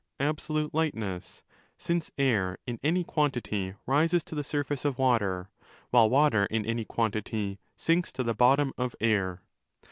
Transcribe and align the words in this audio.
4 0.17 0.17
| 0.17 0.17
311" 0.17 0.29
absolute 0.65 0.73
lightness, 0.73 1.43
since 1.77 2.11
air 2.17 2.57
in 2.65 2.79
any 2.81 3.03
quantity 3.03 3.75
rises 3.85 4.23
to 4.23 4.33
the 4.33 4.43
sur 4.43 4.63
face 4.63 4.83
of 4.83 4.97
water, 4.97 5.51
while 5.91 6.09
water 6.09 6.47
in 6.47 6.65
any 6.65 6.83
quantity 6.85 7.59
sinks 7.75 8.11
to 8.11 8.23
the 8.23 8.33
bottom 8.33 8.73
of 8.79 8.95
air. 8.99 9.43